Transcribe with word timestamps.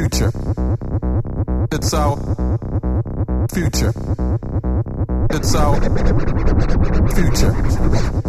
future. 0.00 0.32
It's 1.72 1.92
our 1.92 2.16
future. 3.52 3.92
It's 5.30 5.54
our 5.54 5.80
future. 7.14 8.19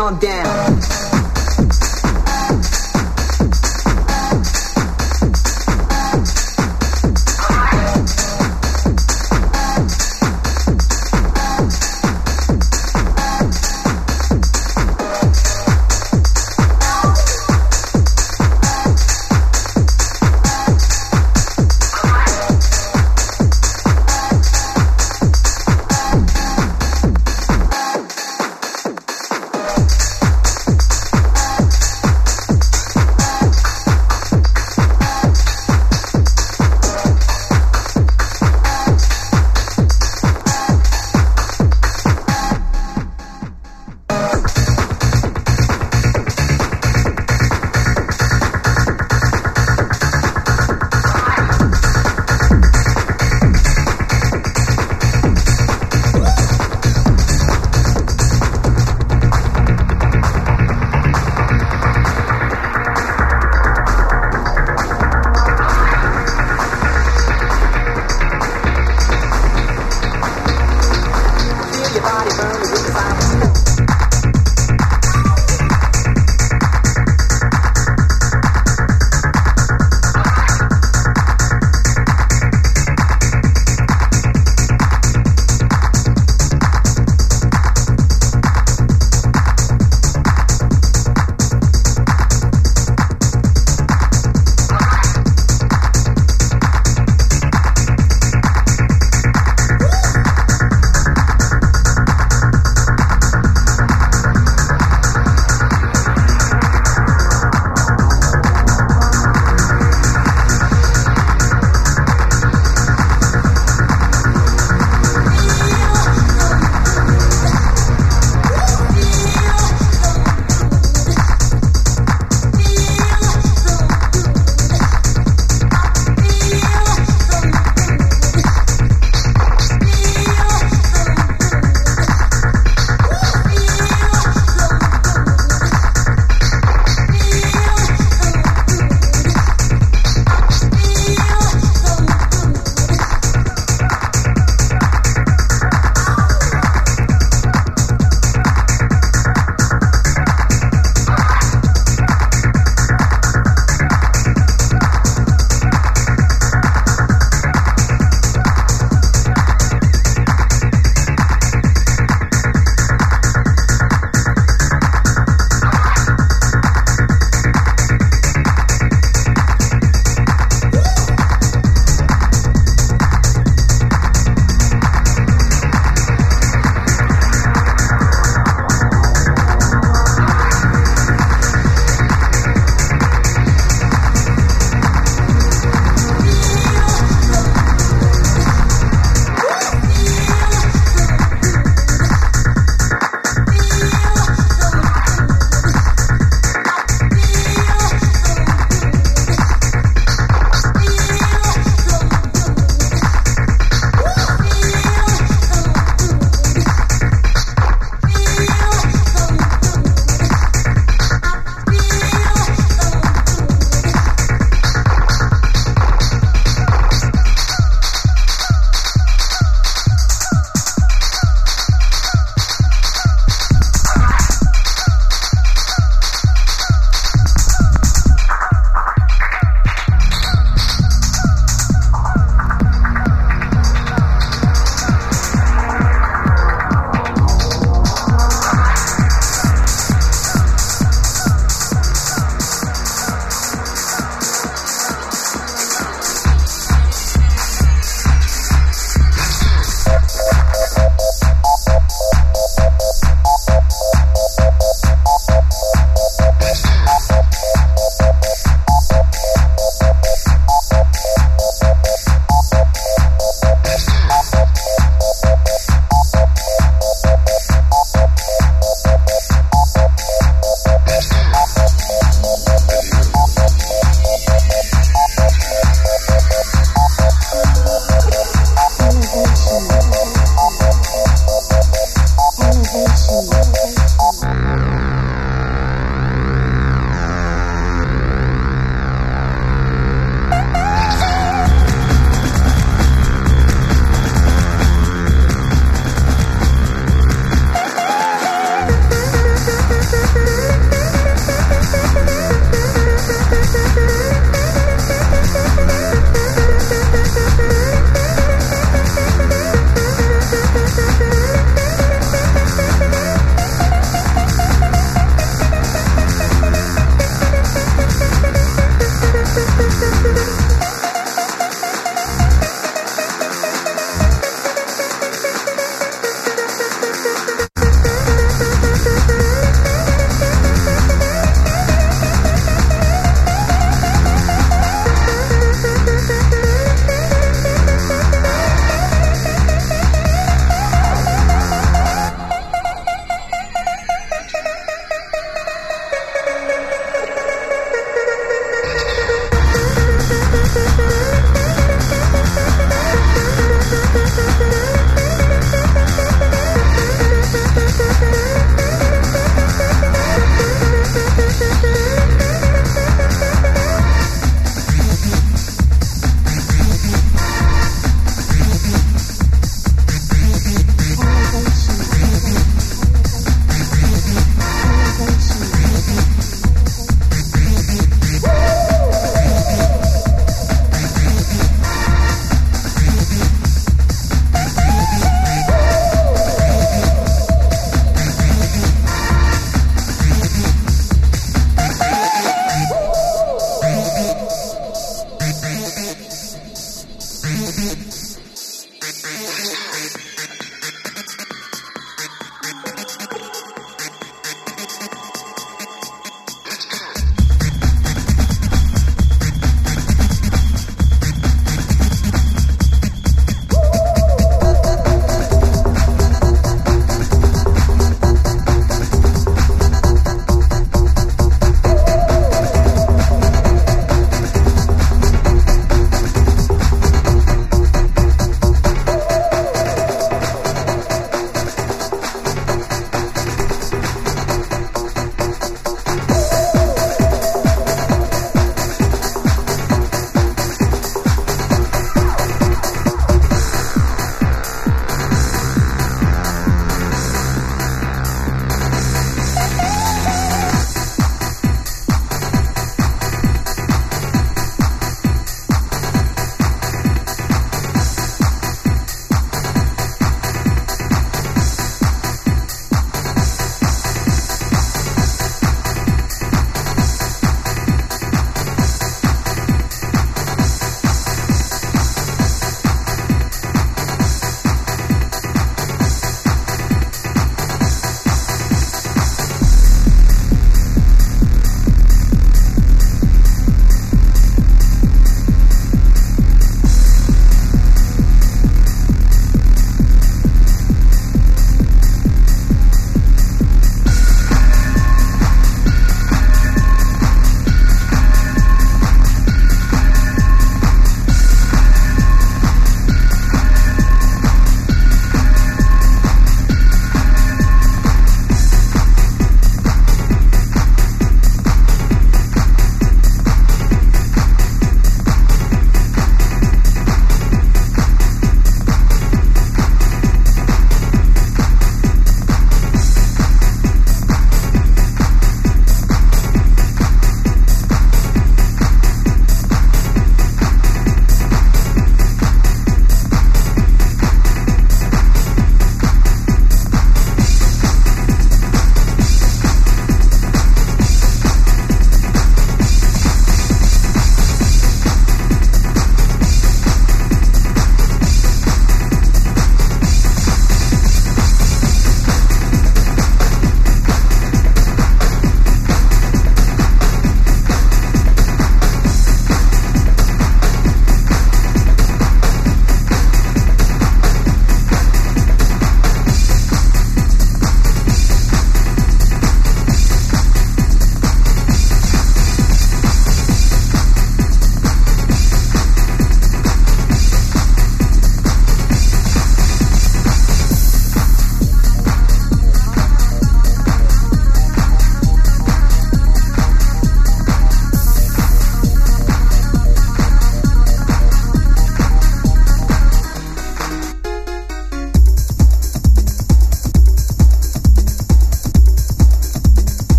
On 0.00 0.18
down. 0.18 0.49